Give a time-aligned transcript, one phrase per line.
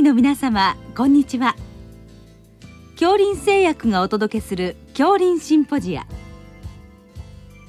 [0.00, 1.54] 臨床医の皆様こんにちは。
[2.94, 6.06] 恐林製薬がお届けする恐林シンポジア。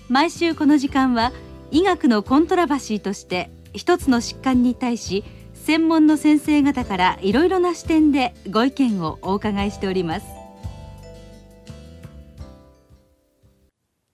[0.07, 1.33] 毎週この時間は
[1.71, 10.25] 医学のコントラバシーとして一つの疾患に対し専門の先生方からいろいろな視点でご意見をお伺いしております。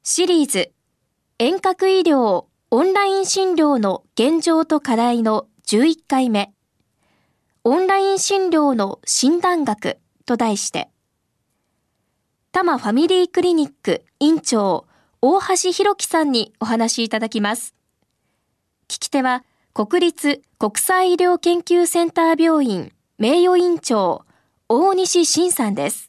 [0.04, 0.72] シリーズ
[1.38, 6.57] 遠隔医療オンライン診療の現状と課題の11回目。
[7.70, 10.88] オンライン診療の診断学と題して
[12.54, 14.86] 多摩ファミリークリニック院長
[15.22, 17.76] 大橋弘樹さんにお話しいただきます。
[18.88, 24.24] 聞き手は国立国際医療研究センター病院名誉院長
[24.70, 26.07] 大西晋さんです。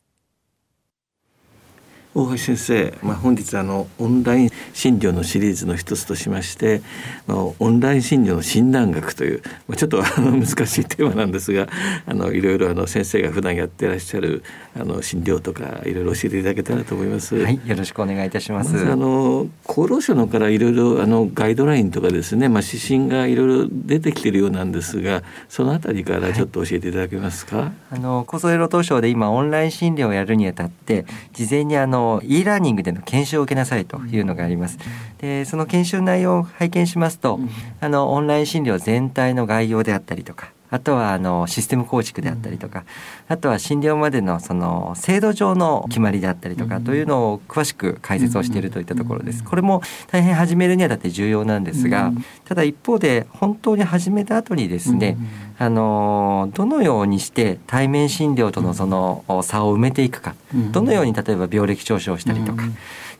[2.14, 6.80] 大橋先生、まあ、本日あのオンライン診療のシリーズの一つとしまして、
[7.26, 11.68] まあ、オンライン診療の診断学という、まあ、ちょっとあの難しいテーマなんですが
[12.06, 14.42] あのいろいろあの先生が普段やってらっしゃる
[14.74, 17.36] あの診療とかいろいろ教えていただけたらと思います。
[17.36, 18.74] はい、よろしくお願いいたします。
[18.74, 27.56] ま、あの厚労省のからいろいろあのガイドラインとかですね、まあ、指針がいろいろ出てきているようなんですがそのあたりからちょっと教えていただけますか？
[27.56, 34.78] はい、あの厚生労働省で今オンライン診療をやるにあたって事前にあの e ラーニングでの研修を受けなさいというのがあります。
[35.18, 37.40] でその研修内容を拝見しますと、
[37.80, 42.84] あのオンライン診療全体の概要であったりとかあとはあのシステム構築であったりとか、
[43.28, 49.42] あとは診療までのその制度上の決まりであったりとかというのを詳しく解説をしているといったところです。
[49.42, 52.12] これも大変始めるにあたって重要なんですが、
[52.44, 55.16] ただ一方で本当に始めた後にですね、
[55.58, 60.34] あのどのようにして対面診療とのその差を埋めていくか、
[60.72, 62.64] どのように例えば病歴調書をしたりとか、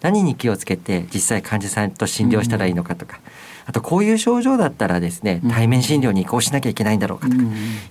[0.00, 3.20] 何に気をつけて実際患者さんと診療したらいいのかとか、
[3.68, 7.42] あとこういう症状だったらですね対面診療に移行しなきゃいけないんだろうかとか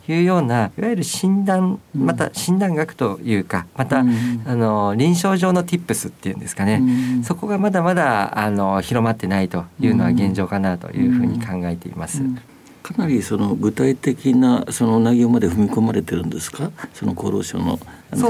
[0.07, 6.81] いうようないわゆる診断また診断学というかまたあの臨床上の tips っていうんですかね。
[7.23, 12.23] そこがまだまだあの広まってないというのは現状かなというふうに考えています。
[12.87, 16.71] かなりその具体的なその内容まで踏み込まれてるんですか？
[16.93, 17.77] その厚労省の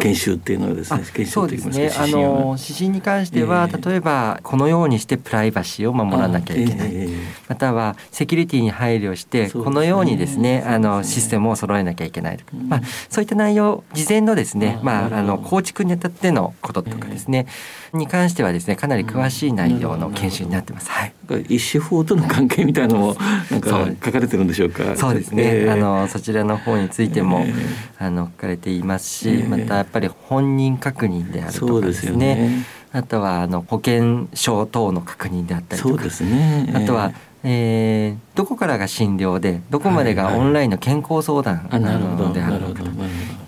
[0.02, 1.04] 研修っていうのはですね。
[1.14, 1.92] 研修ですね。
[1.96, 17.46] あの指針に関しては、えー、例えばこのようにしてプライバシーを守らなきゃいけない、えー、またはセキュリティに配慮して、このようにですねあのシステムを揃えなきゃいけないとか、まあ、そういった内容事前のですね、まあ、あの構築にあたってのこととかですね、
[17.94, 20.90] に関してはですねかなり詳しい内容の研修になってます。
[20.90, 21.14] はい、
[21.50, 23.16] 医師法との関係みたいなのも
[23.52, 24.96] なんか書かれてるんでしょうか。
[24.96, 27.56] そうですね、えー、あのそちらの方についても、えー、
[28.00, 32.12] あの書かれていますし、またやっぱり本人確認であるとかですね。
[32.12, 32.66] すね。
[32.94, 37.12] あとはあの保険証等の確認であったりとか、そうですね、あとは
[37.44, 42.84] えー、どこからが診療でどこまでがオンラインの健康相談なのであるのか。
[42.84, 42.92] とい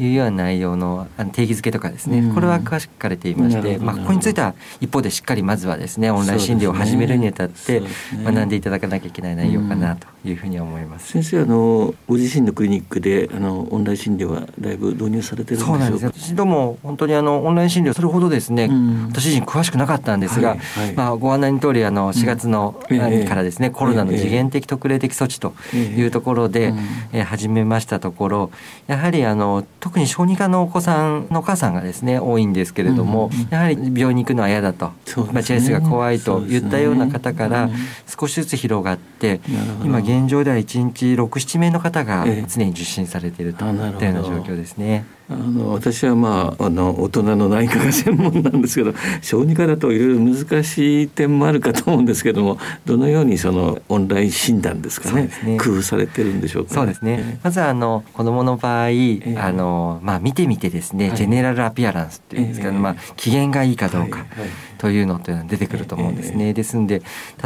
[0.08, 7.82] うような内容の定義づけとかですね、これは詳しく書かれていまして、まあ、ここについては一方でしっかりまずはですねオンライン診療を始めるにあたって
[8.24, 11.12] 学んでいただかなきゃいけない内容かなというふうに思います。
[11.12, 15.58] 先生あのご自身のクリニックであのオンライン診療はだいぶ導入されてる。
[15.58, 18.70] そうなんです私ども本当にあのオンライン診療それほどですね、
[19.10, 22.80] 私自身詳しくなかったんですが、はいはい、まあご案内の通りあの4月の、
[23.28, 26.74] からですね、コロナの次元的特例的措置というところで、
[27.14, 28.52] え始めましたところ
[28.88, 34.92] やはりあの特に小児科のお子さんのお母さんがですね多いんですけれども、やはり病院に行くのは嫌だと、
[35.34, 37.70] 待合室が怖いといったような方から
[38.06, 39.40] 少しずつ広がって
[39.84, 45.06] 今現状では1日67名の方が常に受診されているといったような状況ですね。
[45.32, 64.20] あの私はまああの大人の内科が専門なんですけど小児科だといろいろ難しい点もあるかと思うんですけどもどのようにそのオンライン診断ですかね、ね、工夫されてるんでしょうか、そうですね、まずあの子どもの場合、えー、あのまあ、見てみてですね、はい、ジェネラルアピアランスっていうんですけど、えー、まあ、機嫌がいいかどうか。
[64.20, 66.54] はいはいというのというのは出てくると思うんですね。
[66.54, 67.04] ですんで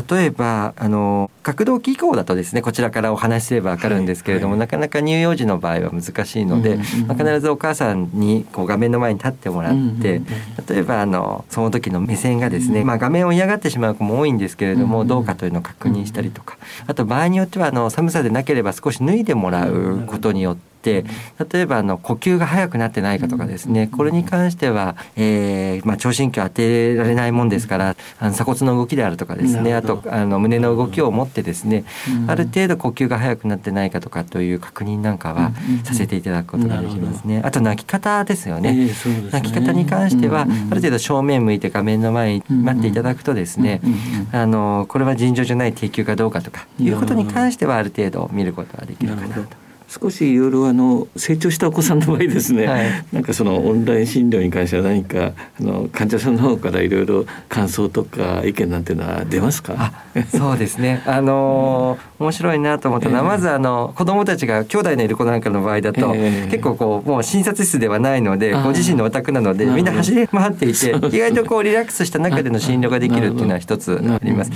[0.10, 4.60] 例えばあの角動機以降だとですねこちらからお話しすればわかるんですけれども、はい。
[4.60, 6.78] はい、なかなか乳幼児の場合は難しいので、
[7.08, 10.22] まあ、必ずお母さんにこう画面の前に立ってもらって、
[10.70, 16.58] 例えばあのその時の目線がですね、まあ、画面を嫌がってしまう子も多いんですけれども、どうかというのを確認したりとか。
[16.86, 21.04] あと場合によってはあの寒さでなければ少し脱いでもらうことによって例
[21.62, 31.86] えばあの呼吸が速くなってないかとかですねこれに関しては、えーまあ、聴診器を当てられないもんですからあの鎖骨の動きであるとかですねあとあの胸の動きを持ってですね
[32.28, 35.52] ある程度呼吸が速くなってないかとかという確認なんかは
[35.84, 37.42] させていただくことができますね。
[37.44, 38.90] あと泣き方ですよね。
[39.32, 43.82] 泣き方に関してはある程度正面向いて画面の前に待っていただくとですね
[44.32, 49.63] あのこれは尋常じゃない低級かどうかとかいうことに関してはある程度見ることができるかなと。
[50.02, 59.94] 少しいろいろあの成長したお子さんの場合ですね、はい、なんかそのオンライン診療に関しては何かあの患者さんの方からいろいろ感想とか意見なんていうのは出ますか？
[60.36, 61.04] そうですね。
[61.06, 74.52] あのー、面白いなと思ったのは、えー、まずあの子供たちが兄弟のいる子なんかの場合だと、えー、結構こうもう診察室ではないのでご自身のお宅なのでみんな走り回っていて 意外とこうリラックスした中での診療ができるっていうのは一つあります。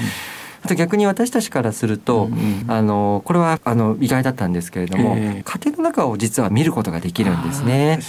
[0.67, 7.99] あと逆に私たちからすると、うん、あのこれはあの意外だったんですけれども、えー、家庭の中を実は見ることができるんですね。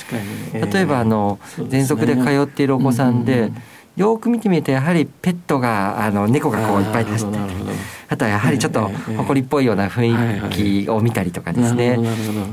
[0.52, 3.56] えー、例えばあの、喘息で通っているお子さんで、うん
[3.98, 7.38] よく見てみるとやはりペットがあの猫がこういっぱい走って
[8.10, 11.98] あとはやはりちょっと誇りっぽいような雰囲気を見たりとかですね。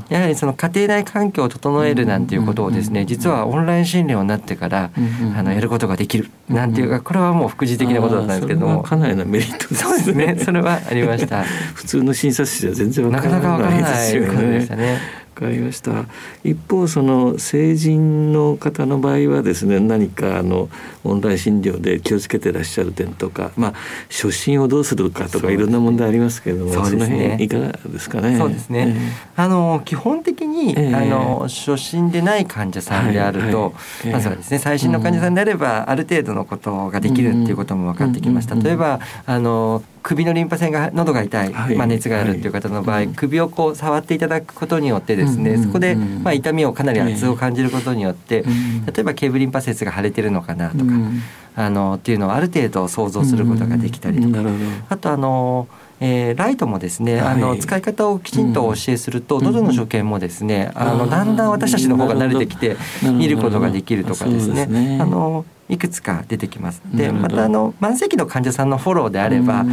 [0.08, 4.90] やはりその家庭内環境を整えるなんていうことをですね実はオンライン診療になってから
[5.36, 8.82] あのやることができるなんていうかこれはもう副次的なことだったんですけども。
[8.82, 10.36] かなりのメリットそうですね。
[10.38, 11.44] それはありました。
[11.74, 15.25] 普通の診察室では全然なかなかわからないですよね。
[15.36, 16.06] かりました。
[16.42, 20.70] 一方その成人の方の場合はですね何かあの
[21.04, 23.74] オンライン診療で気をつけてらっしゃる点とかまあ
[24.08, 28.38] 初診をどうするかとかいろんな問題ありますけれどもそ,、の辺いかがですかね？
[28.38, 33.72] そうですね、えー、あの基本的に、えー、あの初診でない患者さんであると、は
[34.04, 34.08] い。
[34.08, 48.44] はい、まずはですね最新の患者さんであれば、ある程度のことができるっていうことも分かってきました、例えばあの首のリンパ腺が喉が痛い、まあ、熱があるっていう方の場合、首をこう触っていただくことによってですね、そこで、まあ、痛みをかなり圧を感じることによって、
[48.86, 50.92] 例えばケーブリンパ節が腫れてるのかなとか、
[51.56, 54.48] あのっていうのをある程度想像することができたりとか、
[54.90, 55.66] あとあの
[55.98, 64.98] えー、ライトもですね、あの使い方をきちんとお教えすると、喉の所見もですね、あのだんだん私たちの方が慣れてきて見ることができるとかですね。
[65.00, 66.80] あのいくつか出てきます。
[66.84, 69.64] でまたあの慢性期の患者さんのフォローであれば、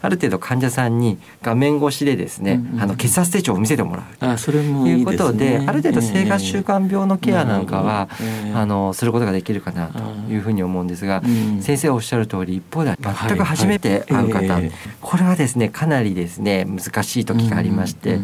[0.00, 8.08] ある程度患者さんに画面越しでですね、あの血圧手帳を見せてもらうあそれもいうことで、ある程度生活習慣病のケアなんかは、
[8.54, 9.98] あのすることができるかなと
[10.32, 11.22] いうふうに思うんですが、
[11.60, 14.60] 先生おっしゃる通り一方で全く初めて会う方、
[15.00, 18.20] これはですねかなりですね難しい時がありまして。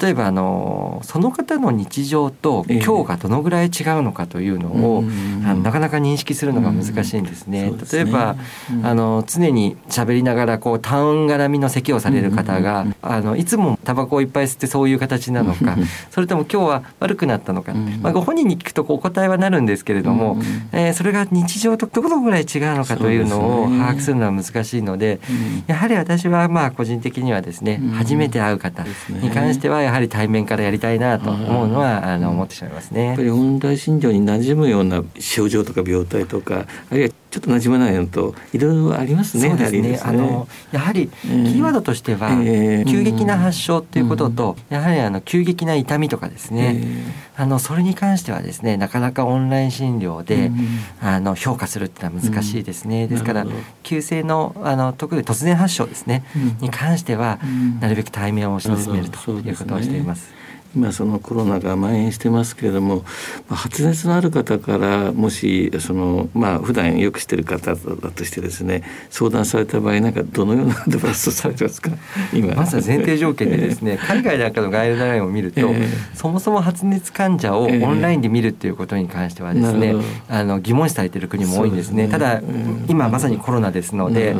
[0.00, 5.04] 例えばあのその方の日常と今日がどのぐらい違うのかというのを、
[5.44, 7.72] あのなかなか認識するのが難しいんですね。
[7.92, 8.36] 例えば、
[8.82, 15.76] あの常に喋りながらこうタウン絡みの咳をされる方が、あのいつもタバコをいっぱい吸ってそういう形なのか
[16.10, 20.38] それとも今日は悪くなったのか、まあ、ご本人に聞くとお答えはなるんですけれども、
[20.72, 25.20] えー、それが日常とどのぐらい違うのかというのを把握するのは難しいので、
[25.66, 33.06] やはり私はまあ個人的にはですね、初めて会う方に関してははやはり対面からやりたいなと思うのはあの思ってしまいますね。
[33.06, 39.48] やっぱりオンライン診療に馴染むような症状とか病態とかあるいはちょっと馴染まないのといろいろありますね。
[39.48, 39.80] そうですね。
[39.82, 40.00] ね。
[40.02, 46.76] あのやはりキーワードとしては、えー、急激な発症っていうことと、うん、やはりあの急激な痛みとかですね。
[46.76, 50.56] えー、あのそれに関してはですね、なかなかオンライン診療で、うん、
[51.00, 53.04] あの評価するっていうのは難しいですね。
[53.04, 53.46] うん、ですから
[53.82, 56.24] 急性のあの特に突然発症ですね、
[56.60, 57.38] に関しては、
[57.80, 60.45] なるべく対面を進めるということをしています。
[60.76, 63.02] 今そのコロナが蔓延してますけれども
[63.48, 71.90] 発熱のある方からもしそのまあ普段よくしてる方だとしてですね相談された場合なんかどのようなアドバイスをされてますか？
[72.32, 72.54] 今。
[72.54, 82.42] まずは前提条件でですね海外なんかのガイドラインを見ると、えー、そもそも発熱患者をオンラインで見るっていうことに関してはですね、えー、あの疑問視されている国も多いんですね、ね、ただ、
[82.88, 84.36] 今まさにコロナですので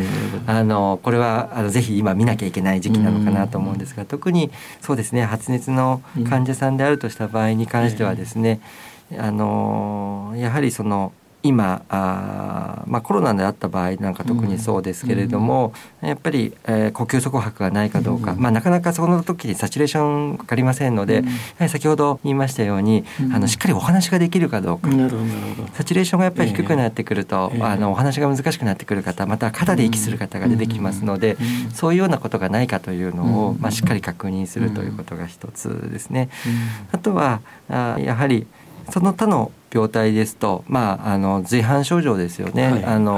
[0.47, 4.51] あのこれはあのぜひ今見なきゃいけない時期なのかなと思うんですが、特に
[4.83, 8.61] そうですね発熱の患者さんであるとした場合に関してはですね、
[9.19, 11.13] あのやはりその
[11.47, 15.73] 今あ、まあ、コロナであった場合なんか特にそうですけれども、
[16.03, 21.25] うん、やっぱり、えー、呼吸側拍がないかどうか、うん、まあ、なかなかその時にサチュレーションかかりませんので、
[21.61, 24.89] うん、先ほど言いましたように、あのしっかりお話ができるかどうか、
[25.75, 31.37] サチュレーションがやっぱり低くなってくると、えー、あのお話が難しくなってくる方また肩で息する方が出てきますので、
[31.75, 36.29] そういうようなことがないかというのを、まあ、しっかり確認するということが一つですね。
[36.93, 38.47] あとはあやはり
[38.91, 43.15] その他の病態ですと、まあ、あの随伴症状ですよね、はい、あの、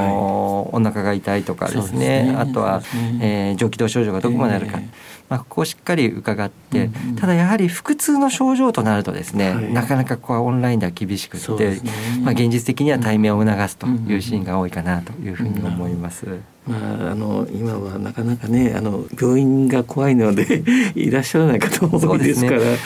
[0.73, 2.87] はい、お腹が痛いとかですね、ね、あとは、ね。
[3.21, 4.87] えー、上気道症状がどこまであるか、えー、
[5.29, 11.81] まあ、ここをしっかり伺って、うんうん、ただやはり腹痛の症状となるとですね、はい、なかなかここはオンラインでは厳しくて、ね、
[12.23, 16.27] まあ、現実的には対面を促すというシーンが多いかなというふうに思います。
[16.69, 20.63] まあ、あの今はなかなかねあの病院が怖いので
[20.95, 22.77] いらっしゃらない方も多いですから、ね、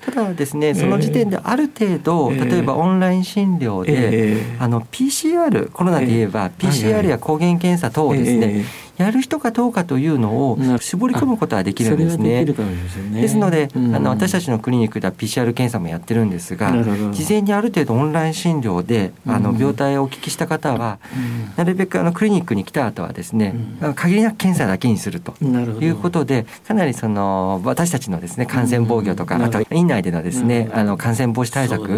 [0.00, 8.64] ただですねその時点である程度、えー、例えばオンライン診療で、えー、あの PCR コロナで言えば、PCR や抗原検査等をですね、
[8.98, 12.44] やる人かどうかというのを絞り込むことはできるんですね。
[12.44, 13.22] でね。
[13.22, 16.72] ですので、うん、あの私たちのクリニックでは PCR 検査もやってるんですが
[17.12, 31.88] 事前にある程度オンライン診療であの病態をお聞きした方は、うん、なるべくあのクリニックに来た後はですね、うん、限りなく検査だけにするということでかなりその私たちのですね感染防御とか、あと院内でのですね、あの感染防止対策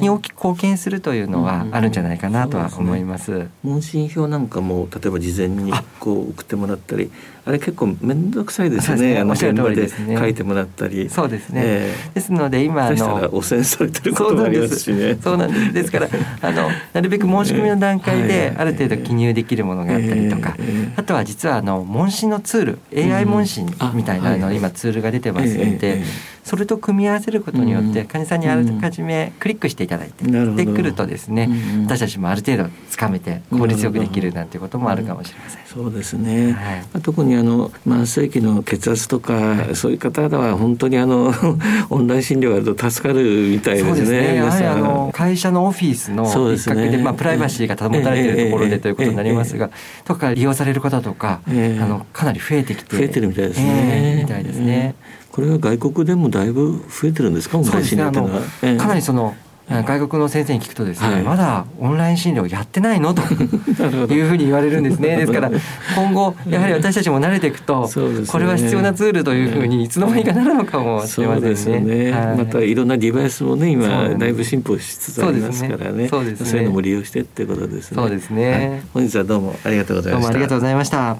[0.00, 3.48] に大きく貢献するというのはあるんじゃないかなとは思います。
[3.62, 7.10] 問診票なんかも例えば事前にこう送ってもらったり
[7.44, 9.18] あれ結構面倒くさいですね。
[9.18, 11.08] あの現場で書いてもらったり。
[11.08, 11.62] そうですね。
[11.64, 15.18] えー、ですので今あの汚染されてることもありますしね。
[15.20, 15.72] そうなんです。
[15.72, 16.08] ですから
[16.42, 20.54] あのなるべく申し込みの段階である程度記入できるものがあったりとか、
[20.96, 26.02] あとは実はあの問診のツール AI 問診みたいなの今ツールが出てますので。
[26.50, 31.48] それと組み合わせることによって患者さんにあらかじめクリックしていただいて、でくるとですね、
[31.84, 35.64] 私たちもある程度つかめて効率よくできるなんていうこともあるかもしれません。
[35.64, 41.32] そうですね、はい、特にあの慢性期の血圧とか、はい、そういう方は本当にあの
[41.88, 44.20] オンライン診療があると助かるみたいですね。
[44.20, 44.34] ね。
[44.34, 49.70] やはりあの会社のオフィスの一角で、ね、まあ、プライバシーが保たれているところでということになりますが、
[50.04, 54.22] とか利用される方とか、あのかなり増えてきて増えてるみたいですね。
[54.24, 54.96] みたいですね。
[55.40, 58.28] これは外国でもだいぶ増えてるんですか、そうですね、あの、
[58.76, 59.34] かなりその
[59.70, 63.14] 外国の先生に聞くとですね、はい、まだオンライン診療やってないの？
[63.14, 63.22] と
[64.12, 65.16] いうふうに言われるんですね。
[65.16, 65.50] ですから
[65.96, 69.88] 今後やはり私たちも慣れていくと、ね、これは必要なツールというふうにい。
[69.88, 72.04] つの間にかなるのかもしれませんね。
[72.04, 72.12] ね。
[72.12, 73.86] はい、またいろんなデバイスもね今
[74.18, 76.08] だいぶ進歩しつつありますからね。
[76.08, 76.50] そうですね。
[76.50, 77.94] そういうのも利用してってことですね。
[77.94, 80.28] そうですね、はい、本日はどうもありがとうございました。
[80.28, 81.16] どうもありがとうございました。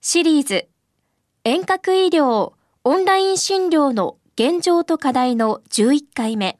[0.00, 0.66] シリーズ
[1.50, 2.52] 遠隔医療
[2.84, 6.58] オンライン診療の現状と課題の11回目。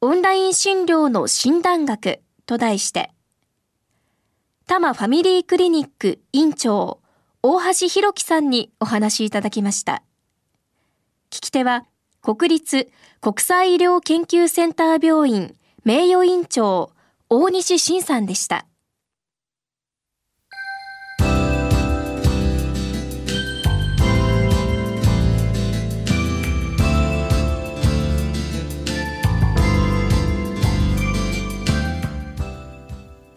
[0.00, 3.12] オンライン診療の診断学と題して、
[4.66, 6.98] 多摩ファミリークリニック院長、
[7.44, 10.02] 大橋弘樹さんにお話しいただきました。
[11.30, 11.86] 聞き手は、
[12.22, 16.90] 国立国際医療研究センター病院名誉院長、
[17.30, 18.66] 大西晋さんでした。